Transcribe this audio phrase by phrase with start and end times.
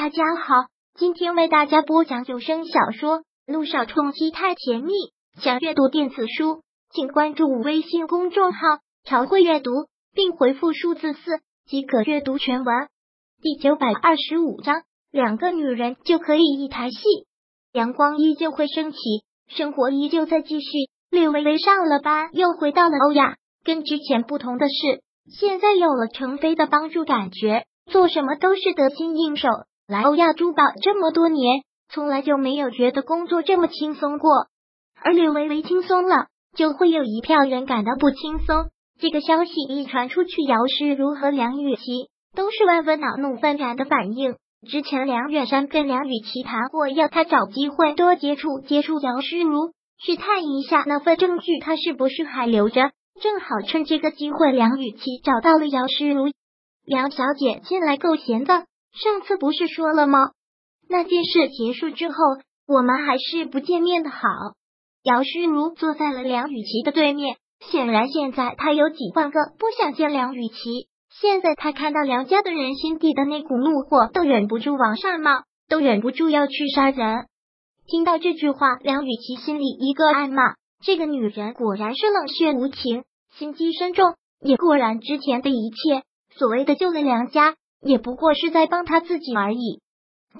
[0.00, 0.54] 大家好，
[0.94, 4.92] 今天为大家播讲有声小说《路上冲击太甜蜜》。
[5.42, 8.60] 想阅读电子书，请关注微信公众号
[9.02, 9.72] “朝会阅读”，
[10.14, 12.86] 并回复数字四即可阅读全文。
[13.42, 16.98] 第九百二十五章，两个女人就可以一台戏。
[17.72, 18.98] 阳光依旧会升起，
[19.48, 20.68] 生活依旧在继续。
[21.10, 23.34] 略微微上了班，又回到了欧亚。
[23.64, 29.48] 跟之前不同的是，现在有了程飞的帮助，感觉做什么都是得心应手。
[29.88, 34.30] 来欧亚珠宝这么多年，从来就没有觉得工作这么轻松过。
[35.02, 38.66] 而柳微微轻松了，就会有一票人感到不轻松。
[39.00, 44.36] 这个消息一传出去，姚诗如和梁雨琪都是万分恼怒愤然的反应。
[44.68, 52.90] 之前梁远山跟梁雨琪谈过，要他找机会多接触接触姚诗如，去探一下那份证据他是不是还留着。
[53.22, 56.30] 正好趁这个机会，梁雨琪找到了姚诗如。
[56.84, 58.66] 梁小姐近来够闲的。
[58.92, 60.30] 上次不是说了吗？
[60.88, 62.14] 那件事结束之后，
[62.66, 64.18] 我们还是不见面的好。
[65.02, 67.36] 姚诗如坐在了梁雨琪的对面，
[67.70, 70.88] 显然现在他有几万个不想见梁雨琪。
[71.20, 77.26] 现在他看到梁家的人心底的那股怒火，都忍不住往上冒，都忍不住要去杀人。
[77.86, 86.02] 听到这句话，梁雨琪心里一个暗骂：这个女人果然是冷血无情，心机深重，也果然之前的一切
[86.36, 87.54] 所谓的救了梁家。
[87.80, 89.80] 也不过是在帮他自己而已。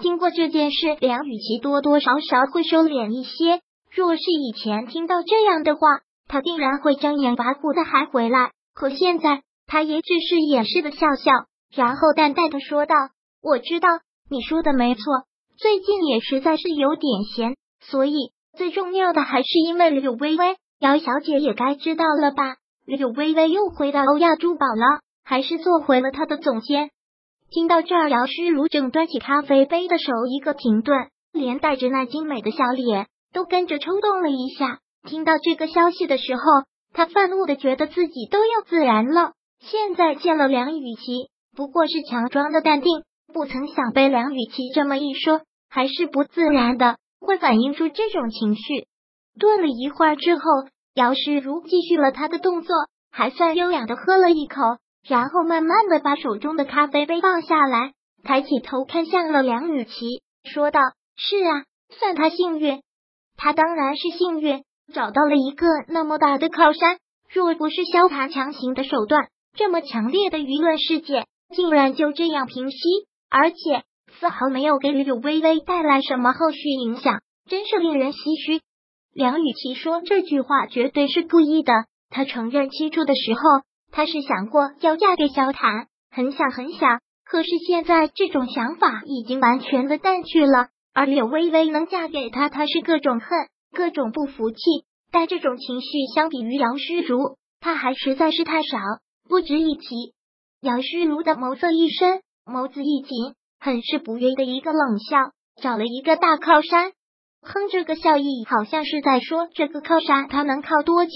[0.00, 3.60] 经过这件事，梁雨琪多多少少会收敛一些。
[3.90, 5.80] 若是以前听到这样的话，
[6.28, 8.50] 他定然会张眼拔虎的还回来。
[8.74, 11.32] 可现在，他也只是掩饰的笑笑，
[11.74, 12.94] 然后淡淡的说道
[13.42, 13.88] ：“我知道
[14.30, 15.02] 你说的没错，
[15.56, 18.14] 最近也实在是有点闲，所以
[18.56, 20.56] 最重要的还是因为柳微微。
[20.80, 22.56] 姚小姐也该知道了吧？
[22.84, 26.90] 柳微微又回到欧亚珠宝了，还是做回了他的总监？”
[27.50, 34.80] 听到这儿，姚诗如正端起咖啡杯的手一个停顿，连带着那精美的笑脸都跟着抽动了一下。
[35.08, 36.42] 听到这个消息的时候，
[36.92, 39.32] 他愤怒的觉得自己都要自燃了。
[39.60, 48.86] 现在见了梁雨琪，不过是强装的淡定，不曾想被梁雨琪这么一说，还是不自然的会反映出这种情绪。
[49.40, 50.42] 顿了一会儿之后，
[50.94, 52.76] 姚诗如继续了他的动作，
[53.10, 54.60] 还算优雅的喝了一口。
[55.06, 57.92] 然后慢慢的把手中的咖啡杯放下来，
[58.24, 60.80] 抬起头看向了梁雨琪，说道
[61.16, 62.82] ：“是啊，算他幸运。
[63.36, 66.98] 他当然是幸运，找到了一个那么大的靠山。
[67.32, 72.78] 若不是萧谈强行的手段，这么强烈的舆论事件竟然就这样平息，
[73.30, 73.84] 而且
[74.18, 78.60] 丝毫没有给柳微微带来什么后续影响，真是令人唏嘘。”
[79.14, 81.72] 梁雨琪说这句话绝对是故意的，
[82.10, 83.40] 他承认起初的时候。
[83.90, 90.68] 他是想过要嫁给萧谈，很想很想，可是现在这种想法已经完全的淡去了。
[90.94, 93.28] 而柳微微能嫁给他，他是各种恨，
[93.72, 94.58] 各种不服气。
[95.10, 98.78] 但这种情绪相比于姚诗如，他还实在是太少，
[99.28, 100.12] 不值一提。
[100.60, 105.32] 姚诗如的眸色一深，眸子一紧，很是不悦的一个冷笑，
[105.62, 106.92] 找了一个大靠山，
[107.42, 111.12] 哼，这个笑意好像是在说这个靠山他能靠多久。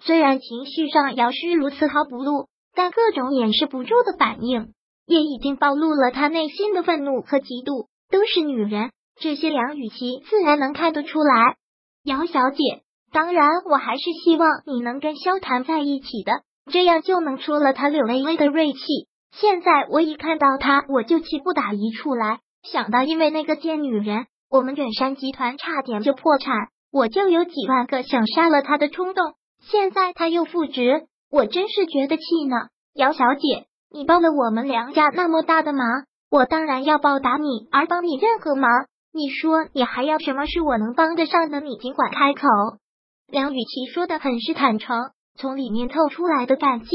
[0.00, 4.72] 虽然情绪上姚诗如丝毫不露，但各种掩饰不住的反应
[5.06, 7.88] 也已经暴露了他内心的愤怒和嫉妒。
[8.10, 11.56] 都是女人，这些梁雨琪自然能看得出来。
[12.04, 18.80] 姚小姐，当然我还是希望你能跟萧谈在一起的，这样就能出了他柳微微的锐气。
[19.32, 22.40] 现在我一看到他，我就气不打一处来。
[22.62, 26.54] 想到因为那个贱女人，我们远山集团差点就破产，
[26.92, 29.34] 我就有几万个想杀了他的冲动。
[29.70, 32.56] 现在他又复职，我真是觉得气呢。
[32.94, 38.70] 姚小姐，你帮了我们梁家那么大的忙，我当然要报答你，而帮你任何忙。
[39.12, 41.60] 你说你还要什么是我能帮得上的？
[41.60, 42.40] 你尽管开口。
[43.26, 44.96] 梁雨琪说的很是坦诚，
[45.36, 46.88] 从里面透出来的感激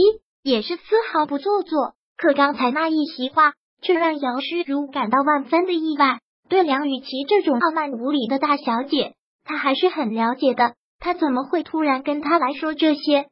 [0.43, 1.93] 也是丝毫不做作。
[2.17, 6.19] 可刚才那一席话，却让姚诗如感到万分的意外。
[6.49, 9.15] 对梁雨琪这种傲慢无礼的大小姐，
[9.45, 10.75] 她还是很了解的。
[10.99, 13.27] 他怎么会突然跟他来说这些？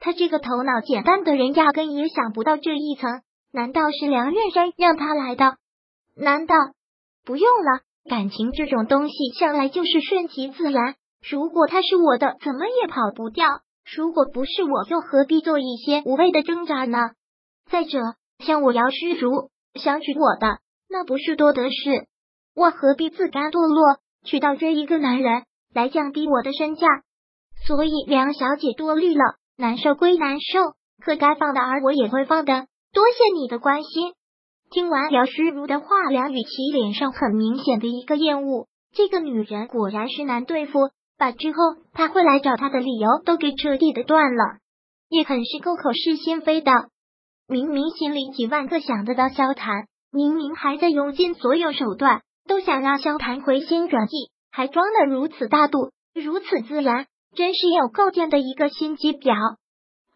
[0.00, 3.22] 他这个头脑简单的人压根也想不到这一层。
[3.52, 5.56] 难道是梁院山让他来的？
[6.14, 6.54] 难道
[7.24, 7.80] 不用了？
[8.08, 10.94] 感情这种东西向来就是顺其自然。
[11.28, 13.46] 如果他是我的，怎么也跑不掉；
[13.96, 17.10] 如果不是我，又何必做一些无谓的挣扎呢？
[17.70, 17.98] 再者，
[18.38, 22.06] 像我姚诗如想娶我的，那不是多得是？
[22.54, 25.44] 我何必自甘堕落，去倒追一个男人
[25.74, 26.86] 来降低我的身价？
[27.68, 29.20] 所以梁小姐多虑了，
[29.58, 30.58] 难受归难受，
[31.04, 32.66] 可该放的儿我也会放的。
[32.94, 34.14] 多谢你的关心。
[34.70, 38.68] 听完姚诗如的话，梁雨琪脸上很明显的一个厌恶。
[38.94, 40.78] 这个女人果然是难对付，
[41.18, 41.58] 把之后
[41.92, 44.56] 他会来找她的理由都给彻底的断了，
[45.10, 46.72] 也很是够口是心非的。
[47.46, 57.06] 明明心里几万个想得到萧谈，明明还在用尽所有手段，都想让萧谈回心转意，还装的如此大度，如此自然，
[57.38, 59.36] 真是有够贱的一个心机婊。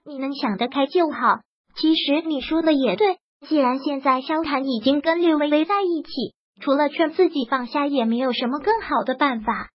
[0.05, 1.39] 你能想得开就好。
[1.77, 3.19] 其实你说的也对。
[3.47, 6.11] 既然现在萧谈已经跟略微微在一起，
[6.61, 9.69] 除了劝自己放下，也没有什么更好的办法。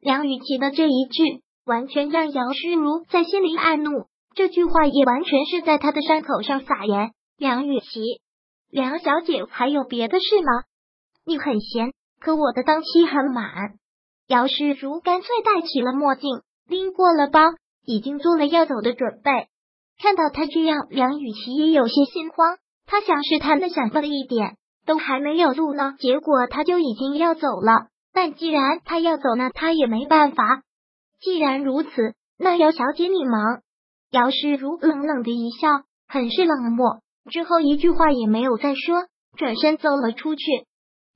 [0.00, 4.06] 梁雨琪的这一句，完全让姚诗如在心里暗怒。
[4.34, 7.12] 这句话也完全是在他的伤口上撒盐。
[7.36, 8.20] 梁雨琪，
[8.70, 10.64] 梁小姐还有别的事吗？
[11.24, 13.74] 你很闲，可我的档期很满。
[14.26, 17.40] 姚诗如干脆戴起了墨镜，拎过了包，
[17.84, 19.48] 已经做了要走的准备。
[20.00, 22.58] 看到他这样，梁雨琪也有些心慌。
[22.86, 24.56] 他想试探的想了一点，
[24.86, 27.88] 都还没有录呢，结果他就已经要走了。
[28.12, 30.62] 但既然他要走，那他也没办法。
[31.20, 33.62] 既然如此，那姚小姐你忙。
[34.10, 35.68] 姚诗如冷冷的一笑，
[36.06, 37.00] 很是冷漠，
[37.30, 39.06] 之后一句话也没有再说，
[39.36, 40.42] 转身走了出去。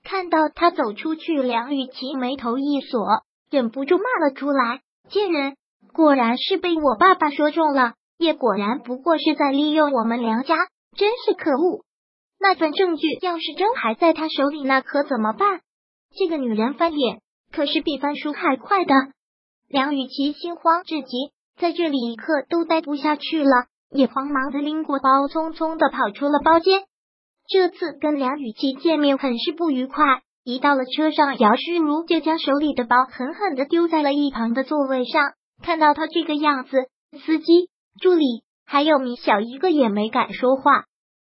[0.04, 4.80] 看到他走出去，梁雨琪眉头一锁，忍不住骂了出来
[5.12, 5.54] ：“贱人，
[5.92, 10.56] 果然是被我爸爸说中了，也果然不过是在利用我们梁家。”
[10.94, 11.86] 真是可恶！
[12.38, 15.60] 那份证据要是真还在他手里，那可怎么办？
[16.14, 18.94] 这个女人翻脸可是比翻书还快的。
[19.68, 26.82] 梁雨琪心慌至极，在这里一刻都待不下去了，也慌忙的拎过包，匆匆的跑出了包间。
[27.48, 30.20] 这次跟梁雨琪见面很是不愉快。
[30.44, 35.22] 一到了车上，姚诗如就将手里的包狠狠的丢在了一旁的座位上。
[35.62, 36.88] 看到他这个样子，
[37.24, 37.68] 司机、
[38.00, 38.42] 助理。
[38.64, 40.84] 还有米小一个也没敢说话。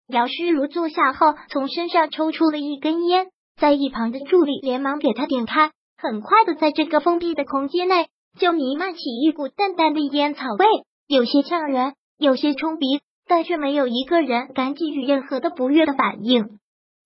[0.07, 5.71] 姚诗如坐下后，从身上抽出了一根烟，在一旁的助理连忙给他点开。
[5.97, 8.09] 很快的，在这个封闭的空间内，
[8.39, 10.67] 就弥漫起一股淡淡的烟草味，
[11.09, 16.60] 有些呛人，有些冲鼻，但却没有一个人敢给予任何的不悦的反应。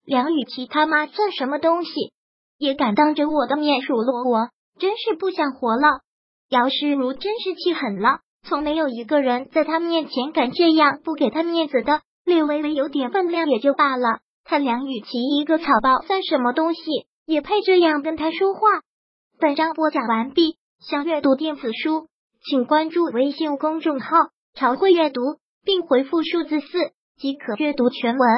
[0.04, 1.90] 梁雨琪他妈算什么东西，
[2.58, 4.48] 也敢当着我的面数落我，
[4.78, 6.00] 真是不想活了。
[6.50, 8.18] 姚诗如真是气狠了。
[8.46, 12.02] 从没有一个人在他面前敢这样不给他面子的。
[12.26, 16.80] 略微微有点分量也就罢了，他梁雨琪一个草包算什么东西，
[17.26, 18.60] 也配这样跟他说话？
[19.38, 22.08] 本章播讲完毕，想阅读电子书，
[22.44, 24.08] 请关注微信公众号
[24.54, 25.20] “朝会阅读”，
[25.64, 26.66] 并回复数字四
[27.18, 28.28] 即可阅读全文。